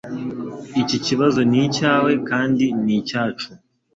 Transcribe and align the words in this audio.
Iki 0.81 0.97
kibazo 1.05 1.39
ni 1.49 1.59
icyawe 1.65 2.11
kandi 2.29 2.65
ni 2.83 2.93
icyacu. 2.99 3.49